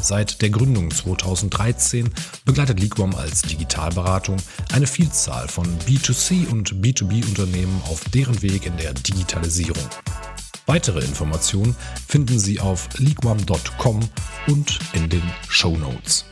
[0.00, 2.10] Seit der Gründung 2013
[2.44, 4.36] begleitet Liquam als Digitalberatung
[4.72, 9.88] eine Vielzahl von B2C und B2B-Unternehmen auf deren Weg in der Digitalisierung.
[10.66, 11.74] Weitere Informationen
[12.06, 14.00] finden Sie auf liquam.com
[14.46, 16.24] und in den Show Notes.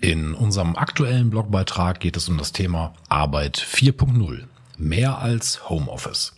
[0.00, 4.44] In unserem aktuellen Blogbeitrag geht es um das Thema Arbeit 4.0.
[4.76, 6.37] Mehr als Homeoffice.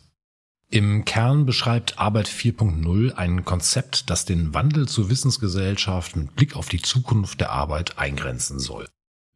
[0.72, 6.68] Im Kern beschreibt Arbeit 4.0 ein Konzept, das den Wandel zur Wissensgesellschaft mit Blick auf
[6.68, 8.86] die Zukunft der Arbeit eingrenzen soll.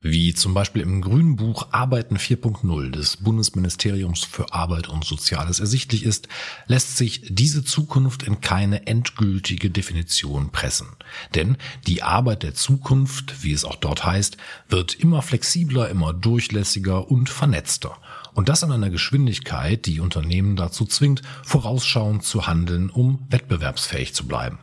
[0.00, 6.04] Wie zum Beispiel im Grünen Buch Arbeiten 4.0 des Bundesministeriums für Arbeit und Soziales ersichtlich
[6.04, 6.28] ist,
[6.66, 10.88] lässt sich diese Zukunft in keine endgültige Definition pressen.
[11.34, 11.56] Denn
[11.88, 14.36] die Arbeit der Zukunft, wie es auch dort heißt,
[14.68, 17.96] wird immer flexibler, immer durchlässiger und vernetzter.
[18.34, 24.26] Und das in einer Geschwindigkeit, die Unternehmen dazu zwingt, vorausschauend zu handeln, um wettbewerbsfähig zu
[24.26, 24.58] bleiben.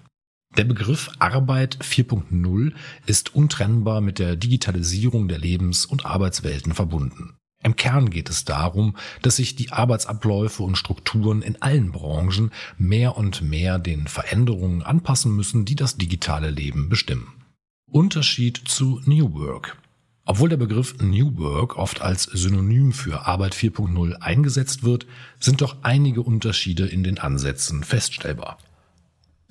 [0.58, 2.73] Der Begriff Arbeit 4.0
[3.05, 7.38] ist untrennbar mit der Digitalisierung der Lebens- und Arbeitswelten verbunden.
[7.64, 13.17] Im Kern geht es darum, dass sich die Arbeitsabläufe und Strukturen in allen Branchen mehr
[13.17, 17.31] und mehr den Veränderungen anpassen müssen, die das digitale Leben bestimmen.
[17.89, 19.77] Unterschied zu New Work.
[20.25, 25.08] Obwohl der Begriff New Work oft als Synonym für Arbeit 4.0 eingesetzt wird,
[25.39, 28.58] sind doch einige Unterschiede in den Ansätzen feststellbar.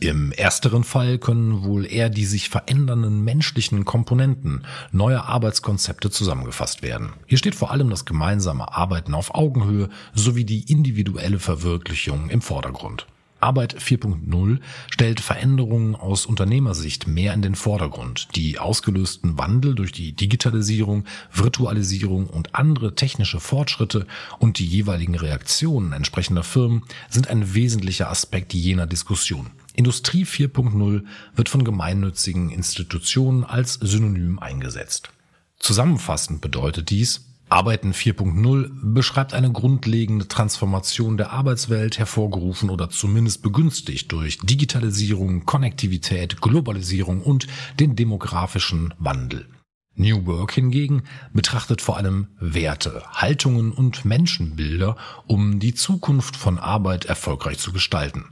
[0.02, 7.10] Im ersteren Fall können wohl eher die sich verändernden menschlichen Komponenten neuer Arbeitskonzepte zusammengefasst werden.
[7.26, 13.06] Hier steht vor allem das gemeinsame Arbeiten auf Augenhöhe sowie die individuelle Verwirklichung im Vordergrund.
[13.40, 14.58] Arbeit 4.0
[14.90, 18.28] stellt Veränderungen aus Unternehmersicht mehr in den Vordergrund.
[18.36, 24.06] Die ausgelösten Wandel durch die Digitalisierung, Virtualisierung und andere technische Fortschritte
[24.38, 29.50] und die jeweiligen Reaktionen entsprechender Firmen sind ein wesentlicher Aspekt jener Diskussion.
[29.74, 35.10] Industrie 4.0 wird von gemeinnützigen Institutionen als Synonym eingesetzt.
[35.58, 44.12] Zusammenfassend bedeutet dies, Arbeiten 4.0 beschreibt eine grundlegende Transformation der Arbeitswelt, hervorgerufen oder zumindest begünstigt
[44.12, 47.48] durch Digitalisierung, Konnektivität, Globalisierung und
[47.80, 49.48] den demografischen Wandel.
[49.96, 51.02] New Work hingegen
[51.32, 54.96] betrachtet vor allem Werte, Haltungen und Menschenbilder,
[55.26, 58.26] um die Zukunft von Arbeit erfolgreich zu gestalten.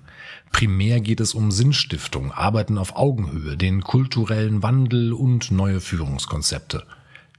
[0.53, 6.85] Primär geht es um Sinnstiftung, Arbeiten auf Augenhöhe, den kulturellen Wandel und neue Führungskonzepte.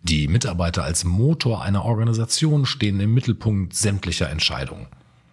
[0.04, 4.88] Die Mitarbeiter als Motor einer Organisation stehen im Mittelpunkt sämtlicher Entscheidungen.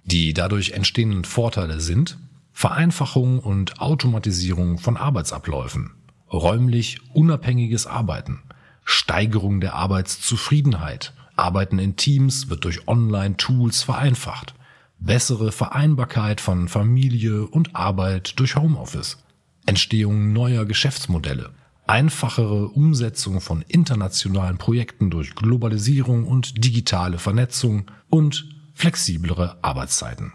[0.04, 2.19] Die dadurch entstehenden Vorteile sind
[2.53, 5.93] Vereinfachung und Automatisierung von Arbeitsabläufen,
[6.32, 8.43] räumlich unabhängiges Arbeiten,
[8.84, 14.54] Steigerung der Arbeitszufriedenheit, Arbeiten in Teams wird durch Online-Tools vereinfacht,
[14.98, 19.19] bessere Vereinbarkeit von Familie und Arbeit durch Homeoffice,
[19.66, 21.50] Entstehung neuer Geschäftsmodelle,
[21.88, 30.32] einfachere Umsetzung von internationalen Projekten durch Globalisierung und digitale Vernetzung und flexiblere Arbeitszeiten.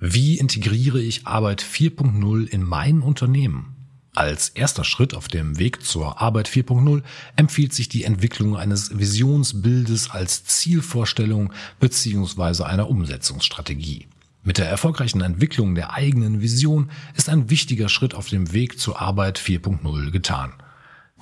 [0.00, 3.74] Wie integriere ich Arbeit 4.0 in mein Unternehmen?
[4.14, 7.02] Als erster Schritt auf dem Weg zur Arbeit 4.0
[7.36, 12.64] empfiehlt sich die Entwicklung eines Visionsbildes als Zielvorstellung bzw.
[12.64, 14.08] einer Umsetzungsstrategie.
[14.42, 19.00] Mit der erfolgreichen Entwicklung der eigenen Vision ist ein wichtiger Schritt auf dem Weg zur
[19.00, 20.52] Arbeit 4.0 getan.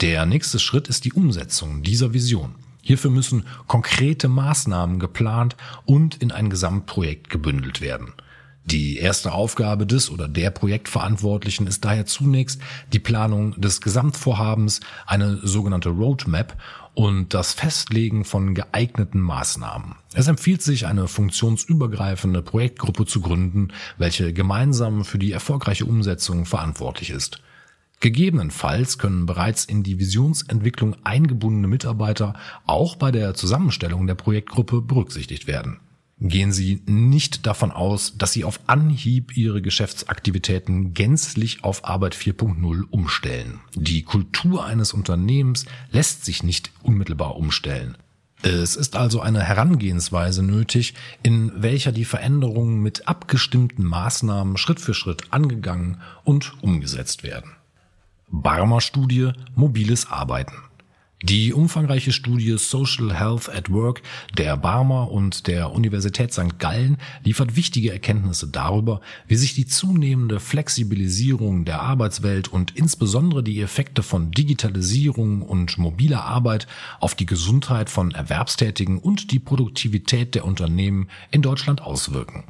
[0.03, 2.55] Der nächste Schritt ist die Umsetzung dieser Vision.
[2.83, 8.13] Hierfür müssen konkrete Maßnahmen geplant und in ein Gesamtprojekt gebündelt werden.
[8.67, 12.61] Die erste Aufgabe des oder der Projektverantwortlichen ist daher zunächst
[12.93, 16.61] die Planung des Gesamtvorhabens, eine sogenannte Roadmap
[16.93, 19.95] und das Festlegen von geeigneten Maßnahmen.
[20.13, 27.11] Es empfiehlt sich, eine funktionsübergreifende Projektgruppe zu gründen, welche gemeinsam für die erfolgreiche Umsetzung verantwortlich
[27.11, 27.41] ist.
[28.01, 32.35] Gegebenenfalls können bereits in die Visionsentwicklung eingebundene Mitarbeiter
[32.67, 35.81] auch bei der Zusammenstellung der Projektgruppe berücksichtigt werden.
[36.19, 42.85] Gehen Sie nicht davon aus, dass Sie auf Anhieb Ihre Geschäftsaktivitäten gänzlich auf Arbeit 4.0
[42.91, 43.61] umstellen.
[43.75, 47.99] Die Kultur eines Unternehmens lässt sich nicht unmittelbar umstellen.
[48.43, 54.95] Es ist also eine Herangehensweise nötig, in welcher die Veränderungen mit abgestimmten Maßnahmen Schritt für
[54.95, 57.51] Schritt angegangen und umgesetzt werden.
[58.29, 60.57] Barmer Studie Mobiles Arbeiten.
[61.23, 64.03] Die umfangreiche Studie Social Health at Work
[64.37, 66.59] der Barmer und der Universität St.
[66.59, 73.61] Gallen liefert wichtige Erkenntnisse darüber, wie sich die zunehmende Flexibilisierung der Arbeitswelt und insbesondere die
[73.61, 76.67] Effekte von Digitalisierung und mobiler Arbeit
[77.01, 82.45] auf die Gesundheit von Erwerbstätigen und die Produktivität der Unternehmen in Deutschland auswirken.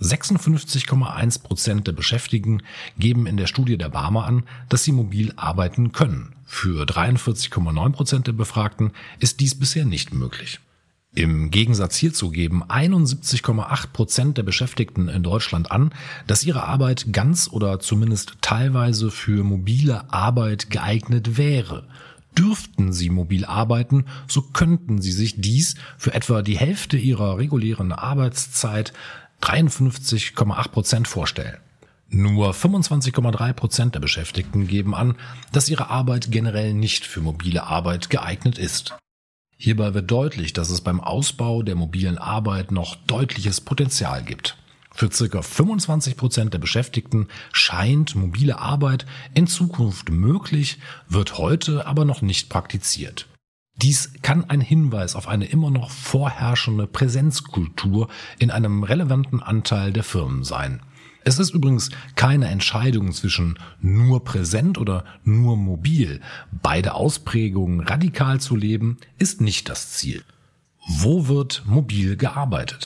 [0.00, 2.62] 56,1 Prozent der Beschäftigten
[2.98, 6.34] geben in der Studie der Barmer an, dass sie mobil arbeiten können.
[6.46, 10.60] Für 43,9 Prozent der Befragten ist dies bisher nicht möglich.
[11.14, 15.92] Im Gegensatz hierzu geben 71,8 Prozent der Beschäftigten in Deutschland an,
[16.28, 21.88] dass ihre Arbeit ganz oder zumindest teilweise für mobile Arbeit geeignet wäre.
[22.38, 27.90] Dürften sie mobil arbeiten, so könnten sie sich dies für etwa die Hälfte ihrer regulären
[27.90, 28.92] Arbeitszeit
[29.42, 31.58] 53,8 Prozent vorstellen.
[32.08, 35.16] Nur 25,3 Prozent der Beschäftigten geben an,
[35.52, 38.96] dass ihre Arbeit generell nicht für mobile Arbeit geeignet ist.
[39.56, 44.56] Hierbei wird deutlich, dass es beim Ausbau der mobilen Arbeit noch deutliches Potenzial gibt.
[44.92, 50.78] Für circa 25 Prozent der Beschäftigten scheint mobile Arbeit in Zukunft möglich,
[51.08, 53.26] wird heute aber noch nicht praktiziert.
[53.82, 60.04] Dies kann ein Hinweis auf eine immer noch vorherrschende Präsenzkultur in einem relevanten Anteil der
[60.04, 60.80] Firmen sein.
[61.24, 66.20] Es ist übrigens keine Entscheidung zwischen nur präsent oder nur mobil.
[66.62, 70.24] Beide Ausprägungen radikal zu leben, ist nicht das Ziel.
[70.86, 72.84] Wo wird mobil gearbeitet?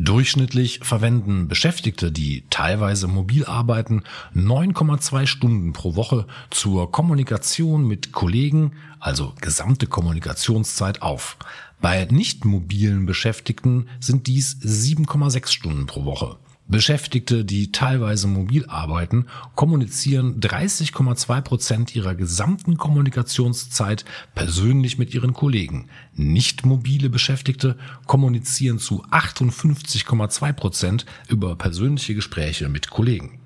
[0.00, 8.74] Durchschnittlich verwenden Beschäftigte, die teilweise mobil arbeiten, 9,2 Stunden pro Woche zur Kommunikation mit Kollegen,
[9.00, 11.36] also gesamte Kommunikationszeit auf.
[11.80, 16.36] Bei nicht mobilen Beschäftigten sind dies 7,6 Stunden pro Woche.
[16.68, 24.04] Beschäftigte, die teilweise mobil arbeiten, kommunizieren 30,2 Prozent ihrer gesamten Kommunikationszeit
[24.34, 25.88] persönlich mit ihren Kollegen.
[26.14, 33.40] Nicht mobile Beschäftigte kommunizieren zu 58,2 Prozent über persönliche Gespräche mit Kollegen.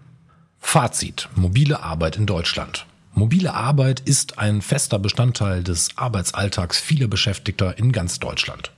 [0.58, 1.28] Fazit.
[1.36, 2.86] Mobile Arbeit in Deutschland.
[3.14, 8.72] Mobile Arbeit ist ein fester Bestandteil des Arbeitsalltags vieler Beschäftigter in ganz Deutschland.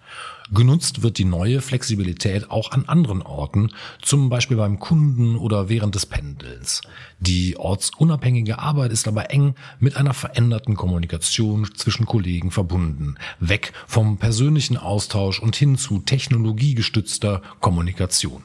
[0.52, 3.70] Genutzt wird die neue Flexibilität auch an anderen Orten,
[4.02, 6.82] zum Beispiel beim Kunden oder während des Pendelns.
[7.18, 14.18] Die ortsunabhängige Arbeit ist aber eng mit einer veränderten Kommunikation zwischen Kollegen verbunden, weg vom
[14.18, 18.42] persönlichen Austausch und hin zu technologiegestützter Kommunikation.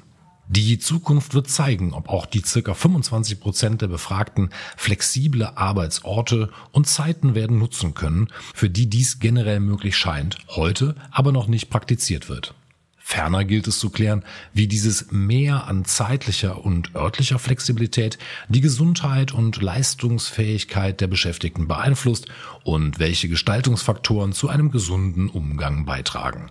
[0.52, 6.88] Die Zukunft wird zeigen, ob auch die circa 25 Prozent der Befragten flexible Arbeitsorte und
[6.88, 12.30] Zeiten werden nutzen können, für die dies generell möglich scheint, heute aber noch nicht praktiziert
[12.30, 12.56] wird.
[12.98, 18.18] Ferner gilt es zu klären, wie dieses Mehr an zeitlicher und örtlicher Flexibilität
[18.48, 22.26] die Gesundheit und Leistungsfähigkeit der Beschäftigten beeinflusst
[22.64, 26.50] und welche Gestaltungsfaktoren zu einem gesunden Umgang beitragen.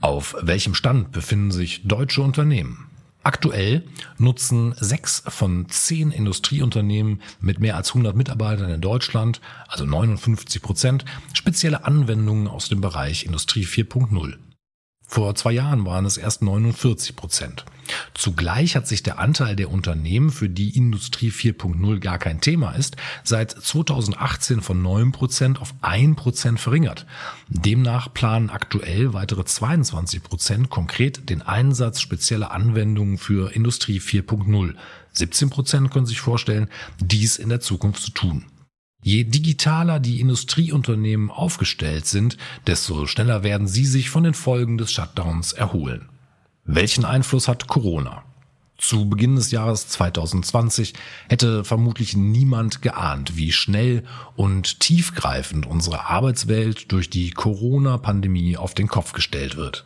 [0.00, 2.91] Auf welchem Stand befinden sich deutsche Unternehmen?
[3.24, 3.84] Aktuell
[4.18, 11.04] nutzen sechs von zehn Industrieunternehmen mit mehr als 100 Mitarbeitern in Deutschland, also 59 Prozent,
[11.32, 14.34] spezielle Anwendungen aus dem Bereich Industrie 4.0.
[15.12, 17.66] Vor zwei Jahren waren es erst 49 Prozent.
[18.14, 22.96] Zugleich hat sich der Anteil der Unternehmen, für die Industrie 4.0 gar kein Thema ist,
[23.22, 27.04] seit 2018 von 9 Prozent auf 1 Prozent verringert.
[27.50, 34.74] Demnach planen aktuell weitere 22 Prozent konkret den Einsatz spezieller Anwendungen für Industrie 4.0.
[35.12, 36.68] 17 Prozent können sich vorstellen,
[37.00, 38.46] dies in der Zukunft zu tun.
[39.04, 42.36] Je digitaler die Industrieunternehmen aufgestellt sind,
[42.68, 46.08] desto schneller werden sie sich von den Folgen des Shutdowns erholen.
[46.64, 48.22] Welchen Einfluss hat Corona?
[48.78, 50.94] Zu Beginn des Jahres 2020
[51.28, 54.04] hätte vermutlich niemand geahnt, wie schnell
[54.36, 59.84] und tiefgreifend unsere Arbeitswelt durch die Corona-Pandemie auf den Kopf gestellt wird.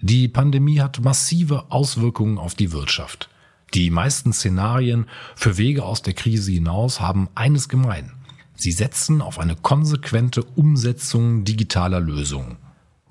[0.00, 3.30] Die Pandemie hat massive Auswirkungen auf die Wirtschaft.
[3.72, 8.12] Die meisten Szenarien für Wege aus der Krise hinaus haben eines gemein.
[8.56, 12.56] Sie setzen auf eine konsequente Umsetzung digitaler Lösungen.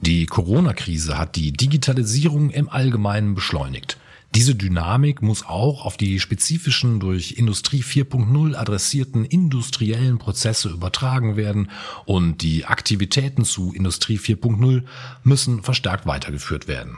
[0.01, 3.97] Die Corona-Krise hat die Digitalisierung im Allgemeinen beschleunigt.
[4.35, 11.69] Diese Dynamik muss auch auf die spezifischen durch Industrie 4.0 adressierten industriellen Prozesse übertragen werden
[12.05, 14.83] und die Aktivitäten zu Industrie 4.0
[15.23, 16.97] müssen verstärkt weitergeführt werden.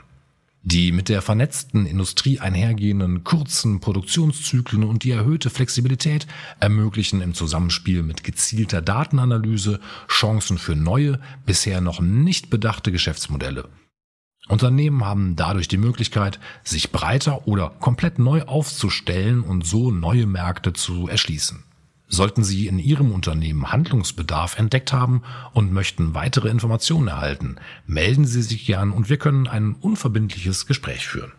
[0.68, 6.26] Die mit der vernetzten Industrie einhergehenden kurzen Produktionszyklen und die erhöhte Flexibilität
[6.58, 13.68] ermöglichen im Zusammenspiel mit gezielter Datenanalyse Chancen für neue, bisher noch nicht bedachte Geschäftsmodelle.
[14.48, 20.72] Unternehmen haben dadurch die Möglichkeit, sich breiter oder komplett neu aufzustellen und so neue Märkte
[20.72, 21.62] zu erschließen.
[22.08, 25.22] Sollten Sie in Ihrem Unternehmen Handlungsbedarf entdeckt haben
[25.52, 31.08] und möchten weitere Informationen erhalten, melden Sie sich gern und wir können ein unverbindliches Gespräch
[31.08, 31.32] führen.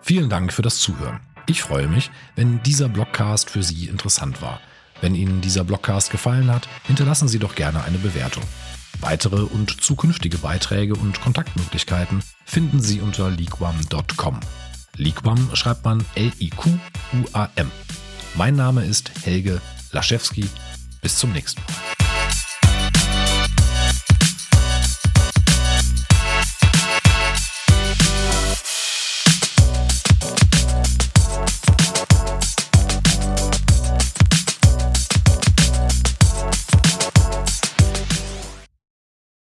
[0.00, 1.20] Vielen Dank für das Zuhören.
[1.46, 4.60] Ich freue mich, wenn dieser Blogcast für Sie interessant war.
[5.00, 8.44] Wenn Ihnen dieser Blogcast gefallen hat, hinterlassen Sie doch gerne eine Bewertung.
[9.00, 14.40] Weitere und zukünftige Beiträge und Kontaktmöglichkeiten finden Sie unter liquam.com.
[14.96, 17.70] Liquam schreibt man L-I-Q-U-A-M.
[18.36, 19.60] Mein Name ist Helge
[19.92, 20.48] Laschewski.
[21.00, 21.83] Bis zum nächsten Mal.